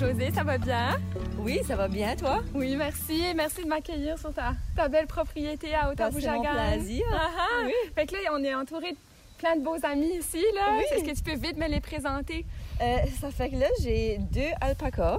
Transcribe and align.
José, 0.00 0.30
ça 0.34 0.42
va 0.44 0.56
bien? 0.56 0.98
Oui, 1.40 1.60
ça 1.62 1.76
va 1.76 1.86
bien, 1.86 2.16
toi? 2.16 2.40
Oui, 2.54 2.74
merci. 2.74 3.22
Merci 3.36 3.62
de 3.64 3.68
m'accueillir 3.68 4.18
sur 4.18 4.32
ta, 4.32 4.54
ta 4.74 4.88
belle 4.88 5.06
propriété 5.06 5.74
à 5.74 5.90
Ottawa-Boujagan. 5.90 6.42
Ben, 6.42 6.48
c'est 6.54 6.76
mon 6.78 6.84
plaisir. 6.84 7.04
Ah, 7.12 7.28
ah. 7.38 7.62
Oui. 7.66 7.72
Fait 7.94 8.06
que 8.06 8.14
là, 8.14 8.18
on 8.32 8.42
est 8.42 8.54
entouré 8.54 8.92
de 8.92 8.96
plein 9.36 9.56
de 9.56 9.62
beaux 9.62 9.76
amis 9.82 10.16
ici, 10.18 10.42
là. 10.54 10.78
Oui. 10.78 10.84
Est-ce 10.90 11.04
que 11.04 11.14
tu 11.14 11.22
peux 11.22 11.38
vite 11.38 11.58
me 11.58 11.68
les 11.68 11.80
présenter? 11.80 12.46
Euh, 12.80 12.96
ça 13.20 13.30
fait 13.30 13.50
que 13.50 13.56
là, 13.56 13.66
j'ai 13.82 14.16
deux 14.32 14.48
alpacas, 14.62 15.18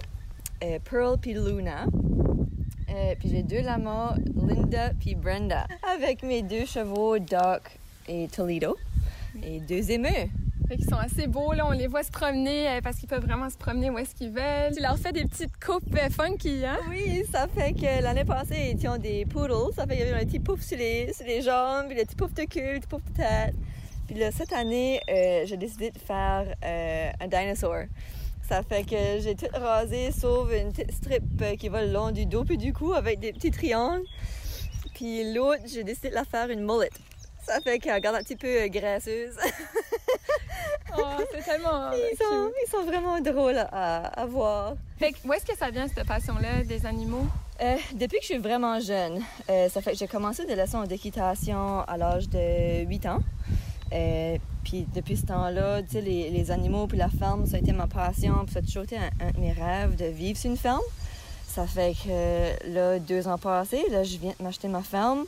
euh, 0.64 0.80
Pearl 0.90 1.16
puis 1.20 1.36
Luna. 1.36 1.86
Euh, 2.90 3.14
puis 3.20 3.30
j'ai 3.30 3.44
deux 3.44 3.62
lamas, 3.62 4.16
Linda 4.36 4.94
puis 5.00 5.14
Brenda. 5.14 5.68
Avec 5.96 6.24
mes 6.24 6.42
deux 6.42 6.66
chevaux, 6.66 7.20
Doc 7.20 7.62
et 8.08 8.28
Toledo. 8.30 8.76
Et 9.44 9.60
deux 9.60 9.92
émeus. 9.92 10.32
Fait 10.72 10.82
sont 10.90 10.96
assez 10.96 11.28
beaux, 11.28 11.52
là. 11.52 11.66
On 11.68 11.72
les 11.72 11.88
voit 11.88 12.02
se 12.02 12.12
promener 12.12 12.70
euh, 12.70 12.82
parce 12.82 12.96
qu'ils 12.96 13.10
peuvent 13.10 13.26
vraiment 13.26 13.50
se 13.50 13.58
promener 13.58 13.90
où 13.90 13.98
est-ce 13.98 14.16
qu'ils 14.16 14.32
veulent. 14.32 14.74
Tu 14.74 14.82
leur 14.82 14.98
fais 14.98 15.12
des 15.12 15.26
petites 15.26 15.62
coupes 15.62 15.94
euh, 15.98 16.10
funky, 16.10 16.64
hein? 16.66 16.78
Oui, 16.88 17.26
ça 17.30 17.50
fait 17.54 17.74
que 17.74 18.02
l'année 18.02 18.24
passée, 18.24 18.72
ils 18.72 18.78
étaient 18.78 19.00
des 19.00 19.26
poodles. 19.26 19.74
Ça 19.76 19.86
fait 19.86 19.98
qu'il 19.98 20.06
y 20.06 20.10
avait 20.10 20.22
un 20.22 20.26
petit 20.26 20.40
pouf 20.40 20.62
sur 20.62 20.78
les, 20.78 21.12
sur 21.12 21.26
les 21.26 21.42
jambes, 21.42 21.88
puis 21.90 21.98
le 21.98 22.06
petit 22.06 22.16
pouf 22.16 22.34
de 22.34 22.44
queue, 22.44 22.76
le 22.76 22.80
petit 22.80 22.88
pouf 22.88 23.04
de 23.04 23.18
tête. 23.18 23.54
Puis 24.08 24.16
là, 24.16 24.32
cette 24.32 24.54
année, 24.54 25.02
euh, 25.10 25.44
j'ai 25.46 25.58
décidé 25.58 25.92
de 25.92 26.00
faire 26.00 26.56
un 26.64 27.28
dinosaure. 27.28 27.88
Ça 28.48 28.64
fait 28.64 28.84
que 28.84 29.20
j'ai 29.20 29.36
tout 29.36 29.52
rasé, 29.54 30.12
sauf 30.14 30.54
une 30.54 30.72
petite 30.72 30.94
strip 30.94 31.58
qui 31.58 31.68
va 31.68 31.84
le 31.84 31.92
long 31.92 32.12
du 32.12 32.26
dos 32.26 32.46
puis 32.46 32.58
du 32.58 32.72
cou 32.72 32.94
avec 32.94 33.20
des 33.20 33.34
petits 33.34 33.52
triangles. 33.52 34.06
Puis 34.94 35.34
l'autre, 35.34 35.64
j'ai 35.66 35.84
décidé 35.84 36.12
de 36.12 36.16
la 36.16 36.24
faire 36.24 36.50
une 36.50 36.62
mullet. 36.62 36.92
Ça 37.46 37.60
fait 37.60 37.80
qu'elle 37.80 37.96
regarde 37.96 38.16
un 38.16 38.24
petit 38.24 38.38
peu 38.38 38.68
graisseuse. 38.70 39.36
Oh, 40.98 41.02
c'est 41.32 41.44
tellement 41.44 41.92
Ils 41.94 42.18
sont, 42.18 42.46
cute. 42.48 42.56
ils 42.66 42.70
sont 42.70 42.84
vraiment 42.86 43.20
drôles 43.22 43.58
à, 43.72 44.08
à 44.08 44.26
voir. 44.26 44.74
Fait 45.00 45.12
que 45.12 45.18
où 45.26 45.34
est-ce 45.34 45.46
que 45.46 45.58
ça 45.58 45.70
vient, 45.70 45.88
cette 45.88 46.06
passion-là, 46.08 46.64
des 46.64 46.86
animaux? 46.86 47.26
Euh, 47.62 47.76
depuis 47.94 48.18
que 48.18 48.24
je 48.24 48.34
suis 48.34 48.38
vraiment 48.38 48.80
jeune, 48.80 49.22
euh, 49.50 49.70
ça 49.70 49.82
fait 49.82 49.92
que 49.92 49.98
j'ai 49.98 50.08
commencé 50.08 50.46
des 50.46 50.56
leçons 50.56 50.84
d'équitation 50.84 51.82
à 51.82 51.98
l'âge 51.98 52.28
de 52.30 52.84
8 52.86 53.06
ans. 53.08 53.20
Euh, 53.94 54.38
puis 54.64 54.88
depuis 54.96 55.18
ce 55.18 55.26
temps-là, 55.26 55.82
tu 55.84 55.90
sais, 55.92 56.02
les, 56.02 56.30
les 56.30 56.50
animaux 56.52 56.88
puis 56.88 56.98
la 56.98 57.10
ferme, 57.10 57.46
ça 57.46 57.58
a 57.58 57.60
été 57.60 57.72
ma 57.74 57.88
passion. 57.88 58.44
Puis 58.46 58.54
ça 58.54 58.60
a 58.60 58.62
toujours 58.62 58.84
été 58.84 58.98
un, 58.98 59.10
un 59.28 59.32
de 59.32 59.40
mes 59.40 59.52
rêves 59.52 59.96
de 59.96 60.06
vivre 60.06 60.40
sur 60.40 60.50
une 60.50 60.58
ferme. 60.58 60.82
Ça 61.48 61.68
fait 61.68 61.94
que 62.06 62.74
là, 62.74 62.98
deux 63.00 63.28
ans 63.28 63.38
passés, 63.38 63.84
là, 63.92 64.04
je 64.04 64.18
viens 64.18 64.34
de 64.40 64.44
m'acheter 64.44 64.68
ma 64.70 64.82
ferme. 64.82 65.26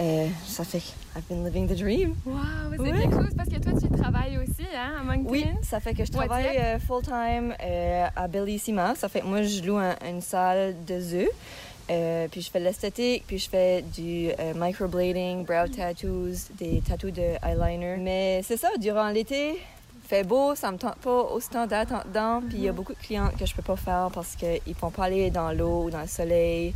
Euh, 0.00 0.26
ça 0.46 0.64
fait 0.64 0.80
que 0.80 0.84
I've 1.16 1.22
been 1.28 1.44
living 1.44 1.68
the 1.68 1.76
dream. 1.76 2.16
Wow, 2.26 2.34
c'est 2.72 2.78
Oui. 2.80 2.90
quelque 2.92 3.12
chose 3.14 3.30
parce 3.36 3.48
que 3.48 3.56
toi, 3.60 3.72
tu 3.80 3.88
travailles 3.88 4.36
aussi, 4.38 4.66
hein, 4.74 4.94
à 5.00 5.04
Moncton? 5.04 5.30
Oui, 5.30 5.46
ça 5.62 5.78
fait 5.78 5.94
que 5.94 6.04
je 6.04 6.10
travaille 6.10 6.56
euh, 6.58 6.78
full-time 6.80 7.54
euh, 7.62 8.06
à 8.16 8.26
Bellissima. 8.26 8.94
Ça 8.96 9.08
fait 9.08 9.20
que 9.20 9.26
moi, 9.26 9.42
je 9.42 9.62
loue 9.62 9.76
un- 9.78 9.94
une 10.08 10.20
salle 10.20 10.74
de 10.84 11.00
zoo. 11.00 11.28
Euh, 11.90 12.26
puis 12.30 12.40
je 12.40 12.50
fais 12.50 12.58
de 12.60 12.64
l'esthétique, 12.64 13.24
puis 13.26 13.38
je 13.38 13.48
fais 13.48 13.82
du 13.82 14.30
euh, 14.40 14.54
microblading, 14.56 15.44
brow 15.44 15.68
tattoos, 15.68 16.48
des 16.58 16.80
tattoos 16.80 17.10
de 17.12 17.36
eyeliner. 17.46 17.96
Mais 17.98 18.40
c'est 18.42 18.56
ça, 18.56 18.68
durant 18.80 19.10
l'été, 19.10 19.60
fait 20.08 20.24
beau, 20.24 20.54
ça 20.56 20.72
me 20.72 20.78
tente 20.78 20.96
pas 20.96 21.22
autant 21.30 21.66
d'être 21.66 22.06
dedans. 22.08 22.40
Puis 22.48 22.56
il 22.58 22.64
y 22.64 22.68
a 22.68 22.72
beaucoup 22.72 22.94
de 22.94 22.98
clients 22.98 23.30
que 23.38 23.46
je 23.46 23.54
peux 23.54 23.62
pas 23.62 23.76
faire 23.76 24.08
parce 24.12 24.34
qu'ils 24.34 24.60
ne 24.66 24.90
pas 24.90 25.04
aller 25.04 25.30
dans 25.30 25.52
l'eau 25.52 25.84
ou 25.84 25.90
dans 25.90 26.00
le 26.00 26.08
soleil 26.08 26.74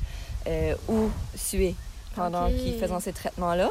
ou 0.88 1.10
suer 1.34 1.74
pendant 2.14 2.48
qu'ils 2.48 2.78
font 2.78 3.00
ces 3.00 3.12
traitements-là. 3.12 3.70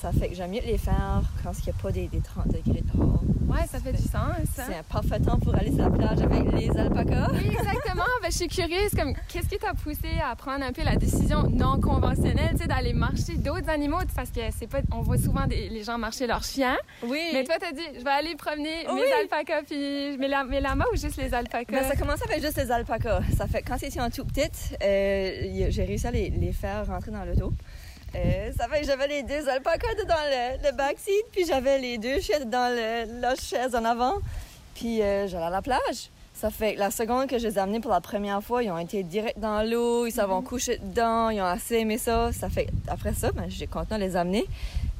Ça 0.00 0.12
fait 0.12 0.28
que 0.28 0.34
j'aime 0.34 0.52
mieux 0.52 0.60
les 0.64 0.78
faire 0.78 1.22
quand 1.42 1.50
il 1.58 1.64
n'y 1.64 1.70
a 1.70 1.82
pas 1.82 1.90
des, 1.90 2.06
des 2.06 2.20
30 2.20 2.46
degrés 2.48 2.82
dehors. 2.94 3.20
Ouais, 3.48 3.66
ça 3.68 3.80
fait 3.80 3.92
du 3.92 4.02
sens, 4.02 4.34
C'est 4.54 4.62
ça. 4.62 4.68
un 4.78 4.82
parfait 4.84 5.18
temps 5.18 5.38
pour 5.40 5.54
aller 5.56 5.72
sur 5.72 5.88
la 5.88 5.90
plage 5.90 6.20
avec 6.20 6.52
les 6.52 6.70
alpacas. 6.78 7.30
Oui, 7.32 7.48
exactement. 7.48 8.04
Ben, 8.22 8.30
je 8.30 8.36
suis 8.36 8.46
curieuse, 8.48 8.90
comme, 8.96 9.14
qu'est-ce 9.26 9.48
qui 9.48 9.58
t'a 9.58 9.74
poussé 9.74 10.08
à 10.24 10.36
prendre 10.36 10.64
un 10.64 10.72
peu 10.72 10.82
la 10.84 10.94
décision 10.96 11.44
non 11.50 11.80
conventionnelle, 11.80 12.50
tu 12.52 12.58
sais, 12.58 12.66
d'aller 12.68 12.92
marcher 12.92 13.36
d'autres 13.38 13.68
animaux, 13.70 13.98
parce 14.14 14.30
que 14.30 14.40
c'est 14.56 14.66
pas, 14.68 14.78
on 14.92 15.00
voit 15.00 15.18
souvent 15.18 15.46
des, 15.46 15.68
les 15.68 15.82
gens 15.82 15.98
marcher 15.98 16.26
leurs 16.28 16.44
chiens. 16.44 16.76
Oui. 17.02 17.20
Mais 17.32 17.42
toi, 17.44 17.56
t'as 17.58 17.72
dit, 17.72 17.82
je 17.98 18.04
vais 18.04 18.10
aller 18.10 18.36
promener 18.36 18.86
Oui. 18.92 19.00
mes 19.00 19.12
alpacas, 19.22 19.62
puis 19.62 20.16
mes, 20.18 20.28
la- 20.28 20.44
mes 20.44 20.60
lamas 20.60 20.84
ou 20.92 20.96
juste 20.96 21.16
les 21.16 21.32
alpacas? 21.34 21.72
Ben, 21.72 21.84
ça 21.88 21.96
commence 21.96 22.22
avec 22.22 22.40
juste 22.42 22.58
les 22.58 22.70
alpacas. 22.70 23.20
Ça 23.36 23.46
fait 23.48 23.62
quand 23.62 23.76
ils 23.82 23.86
étaient 23.86 24.00
en 24.00 24.10
tout 24.10 24.24
petites, 24.26 24.76
euh, 24.84 25.66
j'ai 25.70 25.84
réussi 25.84 26.06
à 26.06 26.10
les, 26.12 26.30
les 26.30 26.52
faire 26.52 26.86
rentrer 26.86 27.10
dans 27.10 27.24
l'auto. 27.24 27.52
Euh, 28.14 28.50
ça 28.58 28.68
fait 28.68 28.80
que 28.80 28.86
j'avais 28.86 29.06
les 29.08 29.22
deux 29.22 29.48
alpacas 29.48 29.94
dans 30.06 30.14
le, 30.14 30.66
le 30.70 30.76
backseat, 30.76 31.24
puis 31.30 31.44
j'avais 31.46 31.78
les 31.78 31.98
deux 31.98 32.20
chiens 32.20 32.40
dans 32.44 32.74
le, 32.74 33.20
la 33.20 33.34
chaise 33.34 33.74
en 33.74 33.84
avant, 33.84 34.14
puis 34.74 35.02
euh, 35.02 35.28
j'allais 35.28 35.44
à 35.46 35.50
la 35.50 35.62
plage. 35.62 36.10
Ça 36.34 36.50
fait 36.50 36.74
que 36.74 36.78
la 36.78 36.90
seconde 36.90 37.26
que 37.26 37.36
je 37.38 37.48
les 37.48 37.54
ai 37.56 37.58
amenés 37.58 37.80
pour 37.80 37.90
la 37.90 38.00
première 38.00 38.42
fois, 38.42 38.62
ils 38.62 38.70
ont 38.70 38.78
été 38.78 39.02
direct 39.02 39.38
dans 39.40 39.68
l'eau, 39.68 40.06
ils 40.06 40.12
s'en 40.12 40.26
vont 40.28 40.40
coucher 40.40 40.78
dedans, 40.78 41.30
ils 41.30 41.40
ont 41.40 41.44
assez 41.46 41.78
aimé 41.78 41.98
ça. 41.98 42.32
Ça 42.32 42.48
fait 42.48 42.68
après 42.86 43.12
ça, 43.12 43.32
ben, 43.32 43.46
j'ai 43.48 43.66
content 43.66 43.96
de 43.96 44.02
les 44.02 44.14
amener. 44.14 44.46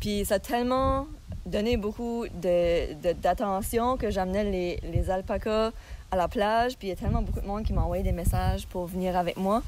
Puis 0.01 0.25
ça 0.25 0.35
a 0.35 0.39
tellement 0.41 1.07
donné 1.47 1.77
beaucoup 1.77 2.27
de- 2.35 2.93
de- 2.95 3.13
d'attention 3.13 3.97
que 3.97 4.11
j'amenais 4.11 4.45
les, 4.45 4.81
les 4.93 5.11
alpacas 5.11 5.71
à 6.11 6.17
la 6.17 6.27
plage. 6.27 6.77
Puis 6.77 6.89
il 6.89 6.91
y 6.91 6.93
a 6.93 6.97
tellement 6.97 7.23
beaucoup 7.23 7.41
de 7.41 7.47
monde 7.47 7.63
qui 7.65 7.73
m'a 7.73 7.83
envoyé 7.83 8.03
des 8.03 8.13
messages 8.13 8.67
pour 8.67 8.87
venir 8.87 9.17
avec 9.17 9.37
moi 9.37 9.63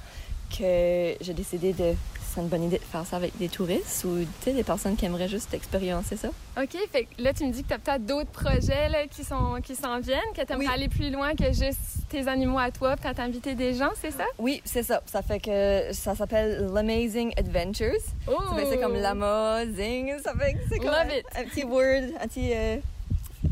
que 0.58 1.16
j'ai 1.20 1.34
décidé 1.34 1.72
de. 1.72 1.94
C'est 2.32 2.40
une 2.40 2.46
bonne 2.46 2.62
idée 2.62 2.78
de 2.78 2.84
faire 2.84 3.04
ça 3.04 3.16
avec 3.16 3.36
des 3.38 3.48
touristes 3.48 4.04
ou 4.04 4.18
tu 4.44 4.52
des 4.52 4.62
personnes 4.62 4.94
qui 4.94 5.04
aimeraient 5.04 5.26
juste 5.28 5.52
expérimenter 5.52 6.16
ça. 6.16 6.28
OK, 6.62 6.76
fait 6.92 7.06
que 7.06 7.20
là, 7.22 7.32
tu 7.32 7.44
me 7.44 7.50
dis 7.50 7.64
que 7.64 7.70
t'as 7.70 7.78
peut-être 7.78 8.06
d'autres 8.06 8.30
projets 8.30 8.88
là, 8.88 9.08
qui 9.08 9.24
sont 9.24 9.56
qui 9.64 9.74
s'en 9.74 9.98
viennent, 9.98 10.20
que 10.36 10.42
t'aimerais 10.42 10.66
Oui. 10.66 10.72
aller 10.72 10.88
plus 10.88 11.10
loin 11.10 11.34
que 11.34 11.46
juste 11.46 11.80
tes 12.08 12.28
animaux 12.28 12.60
à 12.60 12.70
toi, 12.70 12.94
puis 12.96 13.10
t'as 13.12 13.20
invité 13.24 13.56
des 13.56 13.74
gens, 13.74 13.90
c'est 14.00 14.12
ça? 14.12 14.22
Oui, 14.38 14.62
c'est 14.64 14.84
ça. 14.84 15.02
Ça 15.06 15.22
fait 15.22 15.40
que 15.40 15.92
ça 15.92 16.14
s'appelle 16.14 16.70
l'Amazing 16.72 17.32
Adventures. 17.36 17.98
Oh! 18.28 18.34
C'est 18.70 18.78
comme 18.78 18.94
lama, 18.94 19.64
zing. 19.66 20.12
Ça 20.22 20.32
fait 20.34 20.52
que 20.52 20.58
c'est 20.70 20.78
comme 20.78 20.88
un, 20.90 21.08
it. 21.08 21.24
un 21.36 21.44
petit 21.46 21.64
word, 21.64 22.10
un 22.22 22.28
petit 22.28 22.52
euh, 22.54 22.76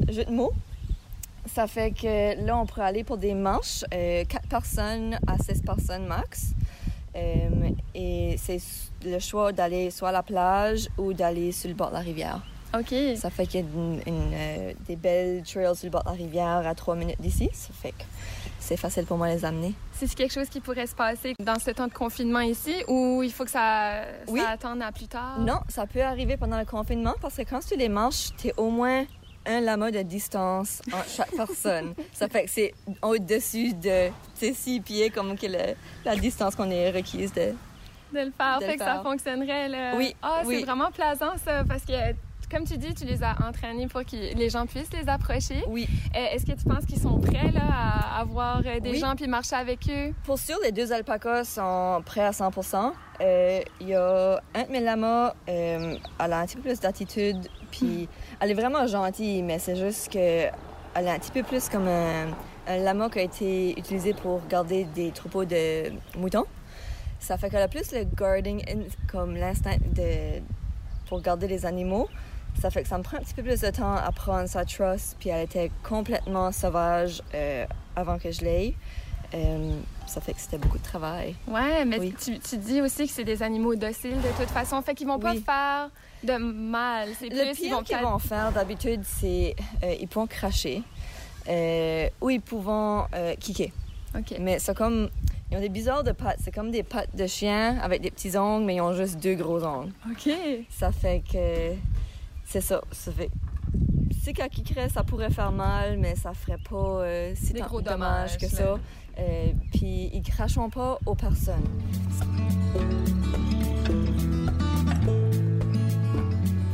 jeu 0.09 0.25
de 0.25 0.31
mots. 0.31 0.53
Ça 1.53 1.67
fait 1.67 1.91
que 1.91 2.45
là, 2.47 2.57
on 2.57 2.65
pourrait 2.67 2.85
aller 2.85 3.03
pour 3.03 3.17
des 3.17 3.35
manches, 3.35 3.83
euh, 3.93 4.23
4 4.29 4.47
personnes 4.49 5.19
à 5.27 5.37
6 5.43 5.63
personnes 5.63 6.07
max. 6.07 6.53
Euh, 7.19 7.71
et 7.95 8.37
c'est 8.39 8.61
le 9.05 9.19
choix 9.19 9.53
d'aller 9.53 9.91
soit 9.91 10.11
à 10.11 10.13
la 10.13 10.23
plage 10.23 10.89
ou 10.99 11.13
d'aller 11.13 11.53
sur 11.53 11.69
le 11.69 11.75
bord 11.75 11.89
de 11.89 11.95
la 11.95 12.01
rivière. 12.01 12.41
OK. 12.79 12.95
Ça 13.17 13.31
fait 13.31 13.47
qu'il 13.47 13.61
y 13.61 13.63
a 13.63 13.67
une- 13.67 14.03
une, 14.07 14.31
euh, 14.35 14.73
des 14.87 14.97
belles 14.97 15.43
trails 15.43 15.75
sur 15.75 15.87
le 15.87 15.91
bord 15.91 16.03
de 16.05 16.09
la 16.11 16.15
rivière 16.15 16.63
à 16.67 16.75
3 16.75 16.95
minutes 16.97 17.21
d'ici. 17.21 17.49
Ça 17.55 17.71
fait 17.73 17.93
que 17.93 18.05
c'est 18.61 18.77
facile 18.77 19.05
pour 19.07 19.17
moi 19.17 19.29
de 19.29 19.33
les 19.35 19.45
amener. 19.45 19.73
C'est 19.95 20.15
quelque 20.15 20.33
chose 20.35 20.49
qui 20.51 20.61
pourrait 20.61 20.87
se 20.87 20.95
passer 20.95 21.35
dans 21.43 21.59
ce 21.59 21.71
temps 21.71 21.87
de 21.89 21.93
confinement 21.95 22.41
ici 22.41 22.75
ou 22.87 23.23
il 23.23 23.33
faut 23.33 23.45
que 23.45 23.51
ça, 23.51 24.03
ça 24.27 24.33
Oui. 24.33 24.41
attende 24.47 24.83
à 24.83 24.93
plus 24.93 25.09
tard? 25.09 25.39
Non, 25.41 25.61
ça 25.69 25.87
peut 25.87 26.03
arriver 26.03 26.37
pendant 26.37 26.59
le 26.59 26.67
confinement 26.67 27.15
parce 27.23 27.37
que 27.37 27.43
quand 27.43 27.61
tu 27.67 27.75
les 27.77 27.89
manches, 27.89 28.29
t'es 28.37 28.53
au 28.59 28.69
moins 28.71 29.05
un 29.49 29.61
lama 29.61 29.91
de 29.91 30.03
distance 30.03 30.81
entre 30.93 31.09
chaque 31.09 31.31
personne. 31.33 31.95
ça 32.13 32.29
fait 32.29 32.45
que 32.45 32.51
c'est 32.51 32.75
au-dessus 33.03 33.73
de 33.75 34.11
six 34.35 34.81
pieds 34.81 35.11
comme 35.11 35.37
que 35.37 35.47
le- 35.47 35.75
la 36.05 36.15
distance 36.17 36.55
qu'on 36.55 36.71
est 36.71 36.91
requise 36.91 37.33
de. 37.33 37.55
De 38.13 38.21
le 38.21 38.33
faire, 38.37 38.59
De 38.61 38.65
fait 38.65 38.73
le 38.73 38.79
que 38.79 38.85
ça 38.85 39.01
fonctionnerait. 39.03 39.69
Là. 39.69 39.95
Oui, 39.97 40.15
Ah, 40.23 40.43
oui. 40.47 40.59
c'est 40.61 40.65
vraiment 40.65 40.91
plaisant 40.91 41.33
ça 41.45 41.63
parce 41.69 41.85
que, 41.85 41.93
comme 42.51 42.65
tu 42.65 42.77
dis, 42.79 42.95
tu 42.95 43.05
les 43.05 43.23
as 43.23 43.37
entraînés 43.47 43.87
pour 43.87 44.03
que 44.05 44.17
les 44.37 44.49
gens 44.51 44.67
puissent 44.67 44.93
les 44.93 45.09
approcher. 45.09 45.63
Oui. 45.69 45.87
Euh, 46.17 46.27
Est-ce 46.33 46.47
que 46.47 46.53
tu 46.53 46.65
penses 46.65 46.85
qu'ils 46.87 47.01
sont 47.01 47.19
prêts 47.21 47.51
là, 47.53 47.63
à, 47.71 48.21
à 48.21 48.25
voir 48.25 48.63
euh, 48.65 48.81
des 48.81 48.91
Oui. 48.91 48.99
gens 48.99 49.15
puis 49.17 49.27
marcher 49.27 49.57
avec 49.57 49.81
eux? 49.91 50.13
Pour 50.25 50.39
sûr, 50.39 50.57
les 50.65 50.73
deux 50.73 50.93
alpacas 50.93 51.45
sont 51.45 52.03
prêts 52.05 52.23
à 52.25 52.31
100% 52.31 52.93
Euh, 53.21 53.61
Il 53.81 53.89
y 53.89 53.95
a 53.95 54.41
un 54.55 54.63
de 54.65 54.71
mes 54.71 54.81
lamas, 54.81 55.35
euh, 55.49 55.97
elle 56.21 56.33
a 56.33 56.39
un 56.41 56.47
petit 56.47 56.57
peu 56.57 56.63
plus 56.63 56.81
d'attitude, 56.81 57.49
puis 57.71 58.09
elle 58.41 58.51
est 58.51 58.55
vraiment 58.55 58.87
gentille, 58.87 59.43
mais 59.43 59.59
c'est 59.59 59.77
juste 59.77 60.13
que 60.13 60.19
elle 60.95 61.07
est 61.07 61.11
un 61.11 61.19
petit 61.19 61.33
peu 61.33 61.43
plus 61.43 61.69
comme 61.69 61.87
un, 61.89 62.27
un 62.67 62.77
lama 62.79 63.09
qui 63.11 63.19
a 63.19 63.23
été 63.23 63.79
utilisé 63.79 64.15
pour 64.15 64.41
garder 64.49 64.85
des 64.95 65.11
troupeaux 65.11 65.45
de 65.45 65.91
moutons. 66.17 66.45
Ça 67.21 67.37
fait 67.37 67.51
qu'elle 67.51 67.63
a 67.63 67.69
plus 67.69 67.93
le 67.93 68.05
guarding, 68.05 68.63
in- 68.71 68.89
comme 69.11 69.35
l'instinct 69.37 69.77
de 69.95 70.41
pour 71.09 71.21
garder 71.21 71.49
les 71.49 71.67
animaux. 71.67 72.09
Ça 72.61 72.71
fait 72.71 72.83
que 72.83 72.89
ça 72.89 72.99
me 72.99 73.03
prend 73.05 73.19
un 73.19 73.21
petit 73.21 73.35
peu 73.35 73.43
plus 73.43 73.61
de 73.61 73.71
temps 73.71 73.95
à 73.95 74.11
prendre 74.13 74.49
sa 74.49 74.65
trust, 74.65 75.17
puis 75.21 75.29
elle 75.29 75.45
était 75.45 75.71
complètement 75.85 76.51
sauvage 76.53 77.23
euh, 77.35 77.65
avant 77.95 78.19
que 78.19 78.31
je 78.33 78.41
l'aie. 78.43 78.75
Euh, 79.35 79.79
ça 80.07 80.21
fait 80.21 80.33
que 80.33 80.41
c'était 80.41 80.59
beaucoup 80.59 80.79
de 80.79 80.83
travail. 80.83 81.37
Ouais, 81.47 81.85
mais 81.85 81.99
Oui. 82.01 82.15
tu, 82.23 82.39
tu 82.41 82.57
dis 82.57 82.81
aussi 82.81 83.07
que 83.07 83.13
c'est 83.13 83.25
des 83.25 83.43
animaux 83.43 83.75
dociles 83.77 84.17
de 84.17 84.37
toute 84.41 84.49
façon, 84.51 84.81
fait 84.83 84.95
qu'ils 84.95 85.07
vont 85.07 85.19
pas 85.19 85.33
Oui. 85.33 85.45
faire 85.45 85.91
de 86.25 86.37
mal. 86.43 87.11
C'est 87.19 87.29
Le 87.29 87.53
plus, 87.53 87.61
pire 87.61 87.83
qu'ils 87.85 87.99
vont 87.99 88.19
faire 88.19 88.51
d'habitude, 88.53 89.03
c'est 89.05 89.55
euh, 89.85 89.95
ils 90.01 90.09
pourront 90.09 90.27
cracher 90.27 90.83
euh, 91.49 92.09
ou 92.21 92.31
ils 92.31 92.41
pourront 92.41 93.05
kicker. 93.39 93.71
OK. 94.17 94.35
Mais 94.41 94.59
c'est 94.59 94.75
comme 94.77 95.11
ils 95.51 95.57
ont 95.59 95.61
des 95.61 95.69
bizarres 95.69 96.05
de 96.05 96.13
pattes. 96.13 96.39
C'est 96.43 96.53
comme 96.53 96.71
des 96.71 96.83
pattes 96.83 97.15
de 97.15 97.27
chien 97.27 97.79
avec 97.83 98.01
des 98.03 98.11
petits 98.11 98.37
ongles, 98.37 98.65
mais 98.65 98.77
ils 98.77 98.81
ont 98.81 98.95
juste 98.95 99.19
deux 99.21 99.35
gros 99.35 99.63
ongles. 99.63 99.93
OK. 100.11 100.31
Ça 100.71 100.91
fait 100.91 101.23
que 101.31 101.75
c'est 102.49 102.63
ça. 102.63 102.81
Ça 102.91 103.13
fait 103.13 103.31
c'est 104.25 104.33
qu'à 104.33 104.49
kickerait, 104.49 104.89
ça 104.89 105.05
pourrait 105.05 105.31
faire 105.31 105.53
mal, 105.53 105.99
mais 105.99 106.17
ça 106.17 106.33
ferait 106.33 106.59
pas 106.59 107.03
euh, 107.03 107.33
si 107.35 107.53
Des 107.53 107.61
gros 107.61 107.81
dommages 107.81 108.39
que 108.39 108.47
ça. 108.47 108.79
Euh, 109.19 109.53
puis 109.73 110.11
ils 110.13 110.23
crachent 110.23 110.59
pas 110.73 110.99
aux 111.05 111.15
personnes. 111.15 111.65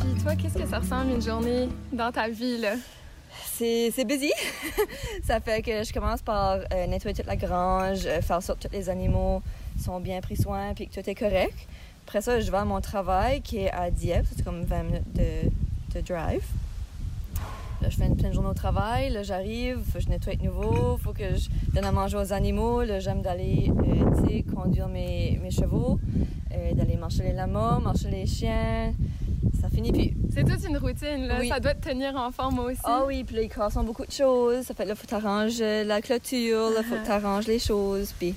Puis 0.01 0.23
toi, 0.23 0.37
qu'est-ce 0.37 0.59
que 0.59 0.67
ça 0.67 0.79
ressemble 0.79 1.13
une 1.13 1.23
journée 1.23 1.69
dans 1.93 2.13
ta 2.13 2.29
vie, 2.29 2.59
là? 2.59 2.75
C'est 3.45 3.93
c'est 3.95 4.05
busy. 4.05 4.33
ça 5.25 5.41
fait 5.41 5.63
que 5.63 5.83
je 5.85 5.93
commence 5.93 6.23
par 6.23 6.59
euh, 6.73 6.87
nettoyer 6.87 7.15
toute 7.15 7.27
la 7.27 7.37
grange, 7.37 8.07
euh, 8.07 8.21
faire 8.21 8.43
sûr 8.43 8.57
que 8.59 8.67
tous 8.67 8.73
les 8.73 8.89
animaux 8.89 9.43
sont 9.83 10.01
bien 10.01 10.21
pris 10.21 10.37
soin 10.37 10.75
puis 10.75 10.89
que 10.89 11.01
tout 11.01 11.09
est 11.09 11.15
correct. 11.15 11.67
Après 12.07 12.21
ça, 12.21 12.39
je 12.41 12.51
vais 12.51 12.59
à 12.59 12.65
mon 12.65 12.81
travail 12.81 13.41
qui 13.41 13.59
est 13.59 13.71
à 13.71 13.91
Dieppe, 13.91 14.27
c'est 14.37 14.45
comme 14.45 14.65
20 14.65 14.83
minutes 14.83 15.13
de, 15.15 15.51
drive. 16.01 16.45
Là, 17.83 17.91
je 17.91 17.97
fais 17.97 18.07
une 18.07 18.17
pleine 18.17 18.33
journée 18.33 18.49
au 18.49 18.55
travail. 18.55 19.11
Là, 19.11 19.23
j'arrive, 19.23 19.79
faut 19.85 19.99
que 19.99 20.05
je 20.05 20.09
nettoie 20.09 20.35
de 20.37 20.43
nouveau, 20.45 20.97
faut 20.97 21.13
que 21.13 21.35
je 21.37 21.49
donne 21.75 21.85
à 21.85 21.93
manger 21.93 22.17
aux 22.17 22.33
animaux. 22.33 22.83
Là, 22.83 23.01
j'aime 23.01 23.21
d'aller, 23.21 23.71
euh, 23.71 24.43
conduire 24.55 24.89
mes, 24.89 25.39
mes 25.43 25.51
chevaux, 25.51 25.99
euh, 26.53 26.73
d'aller 26.73 26.97
marcher 26.97 27.25
les 27.25 27.33
lamas, 27.33 27.79
marcher 27.81 28.09
les 28.11 28.27
chiens. 28.27 28.95
Ça 29.61 29.69
finit 29.69 29.93
plus. 29.93 30.15
C'est 30.33 30.45
toute 30.45 30.67
une 30.67 30.77
routine, 30.79 31.27
là. 31.27 31.37
Oui. 31.41 31.49
Ça 31.49 31.61
doit 31.61 31.75
te 31.75 31.89
tenir 31.89 32.17
en 32.17 32.31
forme 32.31 32.59
aussi. 32.61 32.81
Ah 32.85 33.05
oui, 33.07 33.25
puis 33.25 33.37
là, 33.37 33.43
ils 33.43 33.49
cassent 33.49 33.75
beaucoup 33.75 34.07
de 34.07 34.13
choses. 34.13 34.65
Ça 34.65 34.75
fait 34.75 34.85
là, 34.85 34.95
faut 34.95 35.07
t'arranges 35.07 35.61
euh, 35.61 35.85
la 35.85 36.01
clôture, 36.01 36.71
là, 36.71 36.83
faut 36.83 36.97
que 36.97 37.07
t'arranges 37.07 37.47
les 37.47 37.59
choses. 37.59 38.13
Puis 38.19 38.35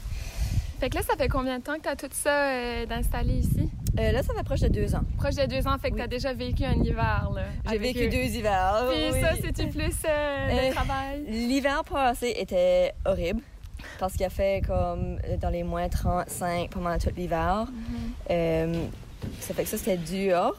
Fait 0.80 0.90
que 0.90 0.96
là, 0.96 1.02
ça 1.04 1.16
fait 1.16 1.28
combien 1.28 1.60
de 1.60 1.64
temps 1.64 1.76
que 1.76 1.84
tu 1.84 1.90
as 1.90 1.96
tout 1.96 2.08
ça 2.12 2.50
euh, 2.50 2.86
d'installer 2.86 3.40
ici? 3.40 3.70
Euh, 3.98 4.12
là, 4.12 4.24
ça 4.24 4.34
m'approche 4.34 4.60
de 4.62 4.68
deux 4.68 4.96
ans. 4.96 5.02
Proche 5.18 5.36
de 5.36 5.46
deux 5.46 5.68
ans, 5.68 5.78
fait 5.80 5.90
que 5.90 5.96
Oui. 5.96 6.00
tu 6.00 6.04
as 6.04 6.08
déjà 6.08 6.34
vécu 6.34 6.64
un 6.66 6.74
hiver, 6.84 7.30
là. 7.34 7.42
J'ai 7.70 7.78
vécu 7.78 8.04
eux. 8.06 8.10
deux 8.10 8.36
hivers. 8.36 8.86
Puis 8.92 9.00
oui. 9.14 9.22
ça, 9.22 9.30
c'est-tu 9.42 9.68
plus 9.68 9.94
euh, 10.08 10.48
le 10.50 10.70
Euh, 10.70 10.72
travail? 10.74 11.24
L'hiver 11.28 11.84
passé 11.84 12.34
était 12.38 12.94
horrible 13.06 13.42
parce 14.00 14.14
qu'il 14.14 14.26
a 14.26 14.30
fait 14.30 14.62
comme 14.66 15.18
euh, 15.28 15.38
dans 15.38 15.50
les 15.50 15.64
moins 15.64 15.88
35 15.90 16.70
pendant 16.70 16.98
tout 16.98 17.10
l'hiver. 17.16 17.68
Euh, 18.30 18.86
ça 19.40 19.54
fait 19.54 19.64
que 19.64 19.70
ça, 19.70 19.78
c'était 19.78 19.98
dur. 19.98 20.56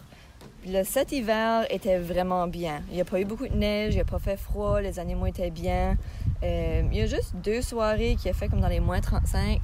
Puis 0.62 0.72
le 0.72 0.82
cet 0.82 1.12
hiver 1.12 1.64
était 1.70 1.98
vraiment 1.98 2.48
bien. 2.48 2.82
Il 2.90 2.96
n'y 2.96 3.00
a 3.00 3.04
pas 3.04 3.20
eu 3.20 3.24
beaucoup 3.24 3.46
de 3.46 3.54
neige, 3.54 3.94
il 3.94 3.98
n'a 3.98 4.04
pas 4.04 4.18
fait 4.18 4.36
froid, 4.36 4.80
les 4.80 4.98
animaux 4.98 5.26
étaient 5.26 5.50
bien. 5.50 5.96
Il 6.42 6.94
y 6.96 7.00
a 7.00 7.06
juste 7.06 7.34
deux 7.36 7.62
soirées 7.62 8.16
qui 8.20 8.28
a 8.28 8.32
fait 8.32 8.48
comme 8.48 8.60
dans 8.60 8.68
les 8.68 8.80
moins 8.80 9.00
35. 9.00 9.60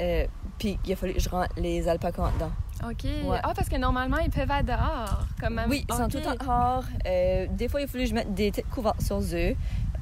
euh, 0.00 0.26
puis 0.58 0.78
il 0.84 0.92
a 0.92 0.96
fallu 0.96 1.14
que 1.14 1.20
je 1.20 1.28
rentre 1.28 1.50
les 1.56 1.88
alpacas 1.88 2.30
dedans. 2.34 2.50
OK. 2.88 3.04
Ouais. 3.04 3.38
Ah, 3.42 3.52
parce 3.54 3.68
que 3.68 3.76
normalement, 3.76 4.18
ils 4.18 4.30
peuvent 4.30 4.50
être 4.50 4.66
dehors. 4.66 5.26
Comme 5.40 5.54
même. 5.54 5.68
Oui, 5.70 5.84
ils 5.88 5.94
sont 5.94 6.08
tout 6.08 6.20
temps 6.20 6.34
dehors. 6.40 6.84
Euh, 7.06 7.46
des 7.50 7.68
fois, 7.68 7.80
il 7.80 7.84
a 7.84 7.86
fallu 7.86 8.04
que 8.04 8.10
je 8.10 8.14
mette 8.14 8.34
des 8.34 8.50
petites 8.50 8.68
couvertes 8.70 9.00
sur 9.02 9.18
eux. 9.20 9.54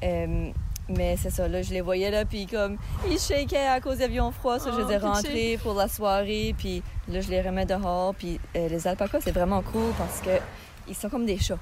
Euh, 0.03 0.51
mais 0.89 1.17
c'est 1.17 1.31
ça, 1.31 1.47
là, 1.47 1.61
je 1.61 1.71
les 1.73 1.81
voyais 1.81 2.09
là, 2.11 2.23
puis 2.23 2.45
comme, 2.45 2.77
ils 3.09 3.19
shakaient 3.19 3.67
à 3.67 3.81
cause 3.81 3.97
d'avions 3.97 4.31
froids, 4.31 4.57
ça, 4.57 4.71
je 4.71 4.75
Oh, 4.79 4.87
les 4.87 4.93
ai 4.93 4.97
pitché. 4.97 5.07
rentrés 5.07 5.59
pour 5.61 5.73
la 5.73 5.87
soirée, 5.89 6.55
puis 6.57 6.81
là, 7.09 7.19
je 7.19 7.29
les 7.29 7.41
remets 7.41 7.65
dehors, 7.65 8.15
puis 8.15 8.39
euh, 8.55 8.69
les 8.69 8.87
alpacas, 8.87 9.19
c'est 9.19 9.31
vraiment 9.33 9.61
cool 9.63 9.91
parce 9.97 10.21
que 10.21 10.29
ils 10.87 10.95
sont 10.95 11.09
comme 11.09 11.25
des 11.25 11.37
chats. 11.39 11.57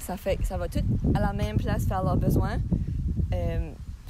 Ça 0.00 0.16
fait 0.16 0.38
que 0.38 0.44
ça 0.44 0.56
va 0.56 0.66
tout 0.66 0.82
à 1.14 1.20
la 1.20 1.32
même 1.32 1.56
place 1.56 1.86
faire 1.86 2.02
leurs 2.02 2.16
besoins. 2.16 2.56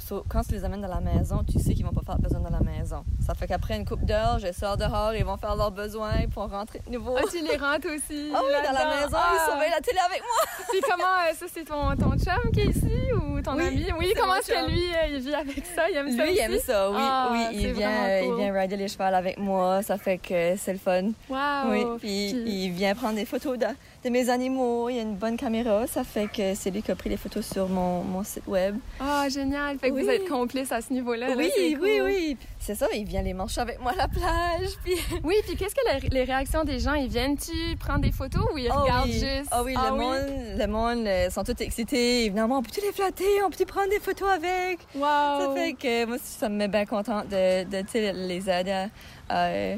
So, 0.05 0.23
quand 0.27 0.41
tu 0.43 0.51
les 0.53 0.65
amènes 0.65 0.81
dans 0.81 0.87
la 0.89 0.99
maison, 0.99 1.43
tu 1.49 1.59
sais 1.59 1.73
qu'ils 1.73 1.85
vont 1.85 1.93
pas 1.93 2.01
faire 2.05 2.17
besoin 2.19 2.41
dans 2.41 2.49
la 2.49 2.59
maison. 2.59 3.05
Ça 3.25 3.33
fait 3.35 3.47
qu'après 3.47 3.77
une 3.77 3.85
coupe 3.85 4.03
d'heures, 4.03 4.37
je 4.37 4.51
sors 4.51 4.75
dehors, 4.75 5.13
ils 5.15 5.23
vont 5.23 5.37
faire 5.37 5.55
leurs 5.55 5.71
besoins 5.71 6.27
pour 6.33 6.49
rentrer 6.49 6.81
de 6.85 6.91
nouveau. 6.91 7.15
Ah, 7.17 7.21
tu 7.31 7.41
les 7.41 7.55
rentres 7.55 7.87
aussi. 7.87 8.31
Ah 8.35 8.41
oui, 8.43 8.51
dans 8.65 8.73
la 8.73 8.95
maison, 8.95 9.15
Ah. 9.17 9.33
ils 9.33 9.49
surveillent 9.49 9.71
la 9.71 9.79
télé 9.81 9.99
avec 10.05 10.21
moi. 10.21 10.65
Puis 10.71 10.81
comment, 10.81 11.03
euh, 11.03 11.33
ça, 11.33 11.45
c'est 11.53 11.63
ton, 11.63 11.95
ton 11.95 12.17
chum 12.17 12.51
qui 12.51 12.59
est 12.61 12.65
ici 12.65 13.13
ou 13.13 13.41
ton 13.41 13.55
Oui, 13.55 13.65
ami? 13.67 13.85
Oui, 13.97 14.13
comment 14.19 14.35
est-ce 14.35 14.47
que 14.51 14.69
lui, 14.69 14.83
euh, 14.93 15.07
il 15.15 15.19
vit 15.21 15.35
avec 15.35 15.65
ça? 15.73 15.89
Il 15.89 15.95
aime 15.95 16.11
ça 16.17 16.25
Lui, 16.25 16.33
il 16.33 16.39
aime 16.39 16.59
ça, 16.59 16.89
oui. 16.91 16.97
Ah, 16.99 17.29
oui, 17.31 17.45
il 17.53 17.71
vient, 17.73 17.89
euh, 18.05 18.21
cool. 18.23 18.29
il 18.39 18.43
vient 18.43 18.59
rider 18.59 18.75
les 18.75 18.87
chevaux 18.89 19.03
avec 19.03 19.37
moi. 19.39 19.81
Ça 19.83 19.97
fait 19.97 20.17
que 20.17 20.55
c'est 20.57 20.73
le 20.73 20.79
fun. 20.79 21.11
Wow! 21.29 21.71
oui, 21.71 21.85
puis 21.99 22.33
Puis- 22.33 22.65
il 22.65 22.71
vient 22.71 22.93
prendre 22.93 23.15
des 23.15 23.25
photos 23.25 23.57
de, 23.57 23.67
de 24.03 24.09
mes 24.09 24.29
animaux. 24.29 24.89
Il 24.89 24.99
a 24.99 25.01
une 25.01 25.15
bonne 25.15 25.37
caméra. 25.37 25.87
Ça 25.87 26.03
fait 26.03 26.27
que 26.27 26.55
c'est 26.55 26.71
lui 26.71 26.81
qui 26.81 26.91
a 26.91 26.95
pris 26.95 27.09
les 27.09 27.17
photos 27.17 27.45
sur 27.45 27.69
mon, 27.69 28.03
mon 28.03 28.23
site 28.23 28.45
web. 28.47 28.75
Ah, 28.99 29.27
génial! 29.29 29.77
Fait 29.79 29.89
que 29.89 29.93
vous 29.93 30.07
Oui. 30.07 30.13
êtes 30.15 30.27
complices 30.27 30.71
à 30.71 30.81
ce 30.81 30.91
niveau-là. 30.91 31.29
là, 31.29 31.35
oui, 31.37 31.49
oui, 31.57 31.75
cool. 31.79 32.01
oui. 32.05 32.37
C'est 32.59 32.75
ça, 32.75 32.87
il 32.93 33.05
vient 33.05 33.21
les 33.21 33.33
marcher 33.33 33.61
avec 33.61 33.81
moi 33.81 33.91
à 33.91 33.95
la 33.95 34.07
plage. 34.07 34.69
Puis... 34.83 34.93
Oui, 35.23 35.35
puis 35.45 35.55
qu'est-ce 35.57 35.75
que 35.75 35.81
les, 36.01 36.09
les 36.09 36.23
réactions 36.23 36.63
des 36.63 36.79
gens? 36.79 36.93
Ils 36.93 37.09
viennent-tu 37.09 37.75
prendre 37.77 37.99
des 38.01 38.11
photos 38.11 38.43
ou 38.53 38.57
ils 38.57 38.69
Ah 38.71 38.79
regardent 38.79 39.05
oui. 39.07 39.13
juste? 39.13 39.49
Ah 39.51 39.63
oui, 39.63 39.73
le 39.75 39.91
monde, 39.95 40.57
le 40.59 40.67
monde 40.67 41.07
euh, 41.07 41.29
sont 41.29 41.43
tous 41.43 41.61
excités. 41.61 42.25
Évidemment, 42.25 42.59
on 42.59 42.61
peut-tu 42.63 42.81
les 42.81 42.91
flatter? 42.93 43.25
On 43.45 43.49
peut-tu 43.49 43.65
prendre 43.65 43.89
des 43.89 43.99
photos 43.99 44.29
avec? 44.29 44.79
Wow! 44.95 45.01
Ça 45.03 45.51
fait 45.55 45.73
que 45.73 46.05
moi, 46.05 46.17
ça 46.23 46.47
me 46.49 46.55
met 46.55 46.67
bien 46.67 46.85
contente 46.85 47.27
de, 47.29 47.63
de 47.63 48.27
les 48.27 48.49
aider 48.49 48.71
à, 48.71 48.89
à, 49.29 49.75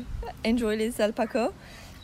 enjoy 0.47 0.77
les 0.77 0.99
alpacas. 1.01 1.49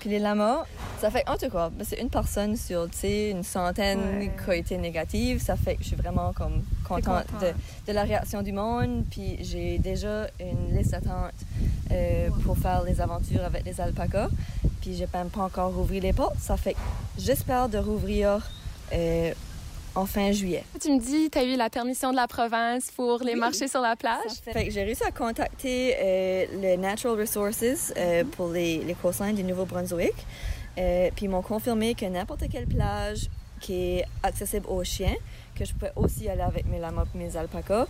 Puis 0.01 0.09
les 0.09 0.17
lamas, 0.19 0.65
ça 0.99 1.11
fait 1.11 1.23
en 1.29 1.37
tout 1.37 1.49
cas, 1.51 1.69
ben, 1.69 1.85
c'est 1.87 2.01
une 2.01 2.09
personne 2.09 2.55
sur 2.57 2.87
une 3.03 3.43
centaine 3.43 3.99
Ouais. 4.17 4.31
qui 4.43 4.49
a 4.49 4.55
été 4.55 4.77
négative. 4.77 5.39
Ça 5.41 5.55
fait 5.55 5.75
que 5.75 5.83
je 5.83 5.89
suis 5.89 5.95
vraiment 5.95 6.33
comme 6.33 6.63
contente 6.87 7.27
content. 7.27 7.39
de, 7.45 7.53
de 7.87 7.93
la 7.93 8.01
réaction 8.03 8.41
du 8.41 8.51
monde. 8.51 9.05
Puis 9.11 9.37
j'ai 9.41 9.77
déjà 9.77 10.27
une 10.39 10.75
liste 10.75 10.91
d'attente 10.91 11.33
euh, 11.91 12.29
pour 12.43 12.57
faire 12.57 12.81
les 12.83 12.99
aventures 12.99 13.43
avec 13.45 13.63
les 13.63 13.79
alpacas. 13.79 14.29
Puis 14.81 14.95
j'ai 14.95 15.07
même 15.13 15.29
pas 15.29 15.41
encore 15.43 15.77
ouvert 15.77 16.01
les 16.01 16.13
portes. 16.13 16.39
Ça 16.39 16.57
fait 16.57 16.73
que 16.73 16.79
j'espère 17.19 17.69
de 17.69 17.77
rouvrir 17.77 18.49
euh, 18.93 19.33
en 19.95 20.05
fin 20.05 20.31
juillet. 20.31 20.63
Tu 20.79 20.91
me 20.91 20.99
dis, 20.99 21.29
tu 21.29 21.37
as 21.37 21.43
eu 21.43 21.55
la 21.55 21.69
permission 21.69 22.11
de 22.11 22.15
la 22.15 22.27
province 22.27 22.91
pour 22.95 23.19
les 23.23 23.33
Oui. 23.33 23.39
marcher 23.39 23.67
sur 23.67 23.81
la 23.81 23.95
plage? 23.95 24.31
Fait 24.43 24.65
que 24.65 24.71
j'ai 24.71 24.83
réussi 24.83 25.03
à 25.03 25.11
contacter 25.11 25.95
euh, 25.99 26.45
le 26.61 26.75
Natural 26.77 27.19
Resources 27.19 27.93
euh, 27.97 28.23
pour 28.23 28.49
les, 28.49 28.77
les 28.79 28.93
coastlines 28.93 29.35
du 29.35 29.43
Nouveau-Brunswick. 29.43 30.13
Euh, 30.77 31.09
puis 31.15 31.25
ils 31.25 31.29
m'ont 31.29 31.41
confirmé 31.41 31.93
que 31.95 32.05
n'importe 32.05 32.43
quelle 32.49 32.67
plage 32.67 33.27
qui 33.59 33.73
est 33.97 34.05
accessible 34.23 34.65
aux 34.67 34.83
chiens, 34.83 35.15
que 35.55 35.65
je 35.65 35.73
peux 35.73 35.89
aussi 35.95 36.29
aller 36.29 36.41
avec 36.41 36.65
mes 36.65 36.79
lamas 36.79 37.03
et 37.13 37.17
mes 37.17 37.35
alpacas, 37.35 37.85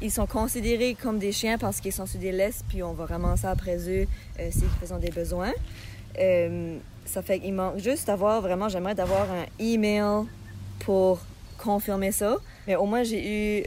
ils 0.00 0.10
sont 0.10 0.26
considérés 0.26 0.96
comme 1.00 1.18
des 1.18 1.30
chiens 1.30 1.58
parce 1.58 1.80
qu'ils 1.80 1.92
sont 1.92 2.06
sur 2.06 2.18
des 2.18 2.32
laisses, 2.32 2.64
puis 2.68 2.82
on 2.82 2.92
va 2.92 3.06
ramasser 3.06 3.46
après 3.46 3.76
eux 3.88 4.06
euh, 4.40 4.50
s'ils 4.50 4.92
ont 4.92 4.98
des 4.98 5.10
besoins. 5.10 5.52
Euh, 6.18 6.78
ça 7.04 7.22
fait 7.22 7.38
qu'il 7.38 7.52
manque 7.54 7.78
juste 7.78 8.06
d'avoir 8.06 8.40
vraiment, 8.40 8.68
j'aimerais 8.68 8.94
d'avoir 8.94 9.30
un 9.30 9.44
email 9.60 10.24
pour 10.80 11.20
confirmer 11.62 12.12
ça. 12.12 12.36
Mais 12.66 12.76
au 12.76 12.86
moins, 12.86 13.02
j'ai 13.02 13.60
eu 13.60 13.64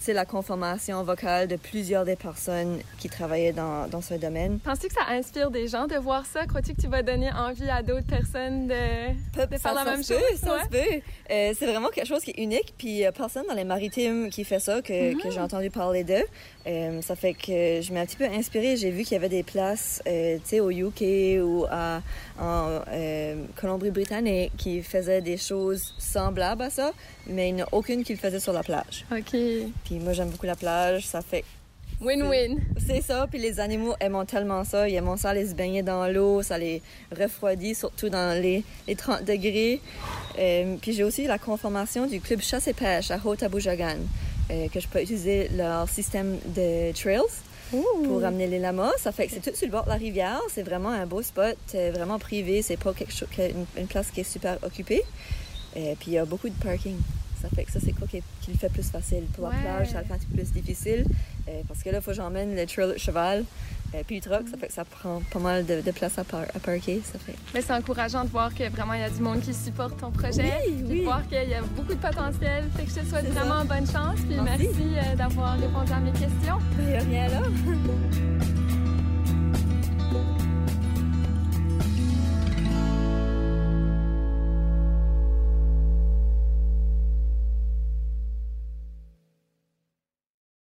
c'est 0.00 0.12
la 0.12 0.24
confirmation 0.24 1.02
vocale 1.02 1.48
de 1.48 1.56
plusieurs 1.56 2.04
des 2.04 2.16
personnes 2.16 2.78
qui 2.98 3.08
travaillaient 3.08 3.52
dans, 3.52 3.88
dans 3.88 4.00
ce 4.00 4.14
domaine. 4.14 4.58
Penses-tu 4.60 4.88
que 4.88 4.94
ça 4.94 5.06
inspire 5.10 5.50
des 5.50 5.68
gens 5.68 5.86
de 5.86 5.96
voir 5.96 6.24
ça? 6.26 6.46
Crois-tu 6.46 6.74
que 6.74 6.80
tu 6.80 6.86
vas 6.88 7.02
donner 7.02 7.30
envie 7.32 7.68
à 7.68 7.82
d'autres 7.82 8.06
personnes 8.06 8.68
de... 8.68 8.74
Peu- 9.32 9.56
faire 9.58 9.74
la 9.74 9.84
même 9.84 10.02
se 10.02 10.14
chose, 10.14 10.22
ça 10.40 10.64
se 10.64 10.68
peut. 10.68 11.00
Euh, 11.30 11.52
c'est 11.58 11.66
vraiment 11.66 11.88
quelque 11.88 12.06
chose 12.06 12.22
qui 12.22 12.30
est 12.30 12.42
unique. 12.42 12.74
Puis 12.78 13.04
a 13.04 13.12
personne 13.12 13.44
dans 13.48 13.54
les 13.54 13.64
maritimes 13.64 14.30
qui 14.30 14.44
fait 14.44 14.60
ça, 14.60 14.80
que, 14.82 14.92
Mm-hmm. 14.98 15.22
que 15.22 15.30
j'ai 15.30 15.40
entendu 15.40 15.70
parler 15.70 16.04
d'eux. 16.04 16.24
Euh, 16.66 17.00
ça 17.02 17.16
fait 17.16 17.32
que 17.34 17.80
je 17.80 17.92
m'ai 17.92 18.00
un 18.00 18.06
petit 18.06 18.16
peu 18.16 18.24
inspirée. 18.24 18.76
J'ai 18.76 18.90
vu 18.90 19.02
qu'il 19.02 19.12
y 19.12 19.16
avait 19.16 19.28
des 19.28 19.42
places, 19.42 20.02
euh, 20.06 20.36
tu 20.38 20.48
sais, 20.48 20.60
au 20.60 20.70
UK 20.70 21.42
ou 21.42 21.64
à, 21.70 22.00
en 22.38 22.80
euh, 22.92 23.44
Colombie-Britannique 23.56 24.52
qui 24.56 24.82
faisaient 24.82 25.20
des 25.22 25.36
choses 25.36 25.94
semblables 25.98 26.62
à 26.62 26.70
ça, 26.70 26.92
mais 27.26 27.48
il 27.50 27.54
n'y 27.54 27.62
en 27.62 27.66
a 27.66 27.68
aucune 27.72 28.04
qui 28.04 28.12
le 28.12 28.18
faisait 28.18 28.40
sur 28.40 28.52
la 28.52 28.62
plage. 28.62 29.04
OK. 29.12 29.36
Puis 29.88 29.98
moi, 30.00 30.12
j'aime 30.12 30.28
beaucoup 30.28 30.44
la 30.44 30.54
plage. 30.54 31.06
Ça 31.06 31.22
fait 31.22 31.44
Win-win. 32.02 32.58
C'est 32.86 33.00
ça, 33.00 33.26
puis 33.28 33.40
les 33.40 33.58
animaux 33.58 33.94
aiment 34.00 34.24
tellement 34.26 34.62
ça. 34.64 34.86
Ils 34.88 34.94
aiment 34.96 35.16
ça 35.16 35.30
aller 35.30 35.46
se 35.46 35.54
baigner 35.54 35.82
dans 35.82 36.06
l'eau, 36.06 36.42
ça 36.42 36.58
les 36.58 36.82
refroidit, 37.10 37.74
surtout 37.74 38.10
dans 38.10 38.40
les, 38.40 38.62
les 38.86 38.94
30 38.94 39.24
degrés. 39.24 39.80
Euh, 40.38 40.76
puis 40.80 40.92
j'ai 40.92 41.04
aussi 41.04 41.24
la 41.26 41.38
confirmation 41.38 42.06
du 42.06 42.20
club 42.20 42.40
chasse 42.40 42.68
et 42.68 42.74
pêche 42.74 43.10
à 43.10 43.18
Haute-Aboujagan, 43.24 43.96
euh, 44.50 44.68
que 44.68 44.78
je 44.78 44.86
peux 44.86 45.02
utiliser 45.02 45.48
leur 45.56 45.88
système 45.88 46.36
de 46.54 46.92
trails 46.92 47.22
pour 48.04 48.20
ramener 48.20 48.46
les 48.46 48.58
lamas. 48.58 48.92
Ça 48.98 49.10
fait 49.10 49.26
que 49.26 49.32
c'est 49.32 49.50
tout 49.50 49.56
sur 49.56 49.66
le 49.66 49.72
bord 49.72 49.84
de 49.84 49.88
la 49.88 49.96
rivière. 49.96 50.40
C'est 50.52 50.62
vraiment 50.62 50.90
un 50.90 51.06
beau 51.06 51.22
spot, 51.22 51.56
euh, 51.74 51.90
vraiment 51.92 52.18
privé. 52.18 52.62
C'est 52.62 52.76
pas 52.76 52.92
quelque 52.92 53.12
chose, 53.12 53.28
une, 53.38 53.64
une 53.80 53.88
place 53.88 54.10
qui 54.12 54.20
est 54.20 54.30
super 54.30 54.58
occupée. 54.62 55.02
Euh, 55.76 55.94
puis 55.98 56.12
il 56.12 56.14
y 56.14 56.18
a 56.18 56.24
beaucoup 56.24 56.48
de 56.48 56.54
parking. 56.62 56.96
Ça 57.40 57.48
fait 57.54 57.64
que 57.64 57.72
ça, 57.72 57.78
c'est 57.84 57.92
quoi 57.92 58.06
qui, 58.08 58.22
qui 58.42 58.50
le 58.52 58.58
fait 58.58 58.68
plus 58.68 58.88
facile? 58.90 59.24
Pour 59.34 59.48
la 59.48 59.56
plage, 59.56 59.90
ça 59.90 60.00
le 60.00 60.06
fait 60.06 60.14
un 60.14 60.18
petit 60.18 60.26
peu 60.26 60.36
plus 60.42 60.52
difficile. 60.52 61.04
euh, 61.48 61.62
parce 61.68 61.82
que 61.82 61.90
là, 61.90 61.98
il 61.98 62.02
faut 62.02 62.10
que 62.10 62.16
j'emmène 62.16 62.54
le 62.56 62.66
trail 62.66 62.92
de 62.92 62.98
cheval. 62.98 63.44
euh, 63.94 64.02
puis 64.06 64.16
le 64.16 64.22
truck, 64.22 64.48
ça 64.50 64.56
fait 64.58 64.66
que 64.66 64.72
ça 64.72 64.84
prend 64.84 65.22
pas 65.32 65.38
mal 65.38 65.64
de, 65.64 65.80
de 65.80 65.90
place 65.92 66.18
à, 66.18 66.24
par- 66.24 66.42
à 66.54 66.58
parker. 66.58 67.00
Ça 67.04 67.18
fait. 67.18 67.34
Mais 67.54 67.62
c'est 67.62 67.72
encourageant 67.72 68.24
de 68.24 68.30
voir 68.30 68.54
que 68.54 68.68
vraiment 68.68 68.94
il 68.94 69.00
y 69.00 69.04
a 69.04 69.10
du 69.10 69.20
monde 69.22 69.40
qui 69.40 69.54
supporte 69.54 69.98
ton 70.00 70.10
projet. 70.10 70.52
Oui, 70.66 70.72
puis 70.74 70.84
oui. 70.88 70.98
de 71.00 71.04
voir 71.04 71.26
qu'il 71.28 71.48
y 71.48 71.54
a 71.54 71.62
beaucoup 71.62 71.94
de 71.94 71.98
potentiel. 72.00 72.64
Fait 72.76 72.84
que 72.84 72.90
je 72.90 72.94
te 73.00 73.06
souhaite 73.06 73.32
ça. 73.32 73.40
vraiment 73.44 73.64
bonne 73.64 73.86
chance. 73.86 74.18
Puis 74.28 74.36
merci, 74.42 74.68
Merci. 74.68 74.82
euh, 75.12 75.16
d'avoir 75.16 75.58
répondu 75.58 75.92
à 75.92 76.00
mes 76.00 76.10
questions. 76.12 76.58
Il 76.80 76.86
n'y 76.86 76.94
a 76.96 77.00
rien 77.00 77.28
là. 77.28 77.42